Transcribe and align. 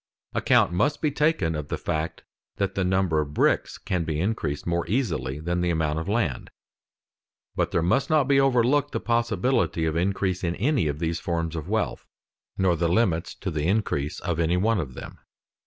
Account 0.33 0.71
must 0.73 0.99
be 0.99 1.11
taken 1.11 1.53
of 1.53 1.67
the 1.67 1.77
fact 1.77 2.23
that 2.55 2.73
the 2.73 2.83
number 2.83 3.21
of 3.21 3.35
bricks 3.35 3.77
can 3.77 4.03
be 4.03 4.19
increased 4.19 4.65
more 4.65 4.83
easily 4.87 5.39
than 5.39 5.61
the 5.61 5.69
amount 5.69 5.99
of 5.99 6.09
land; 6.09 6.49
but 7.55 7.69
there 7.69 7.83
must 7.83 8.09
not 8.09 8.23
be 8.27 8.39
overlooked 8.39 8.93
the 8.93 8.99
possibility 8.99 9.85
of 9.85 9.95
increase 9.95 10.43
in 10.43 10.55
any 10.55 10.87
of 10.87 10.97
these 10.97 11.19
forms 11.19 11.55
of 11.55 11.69
wealth, 11.69 12.07
nor 12.57 12.75
the 12.75 12.87
limits 12.89 13.35
to 13.35 13.51
the 13.51 13.67
increase 13.67 14.19
of 14.21 14.39
any 14.39 14.57
one 14.57 14.79
of 14.79 14.95
them. 14.95 15.19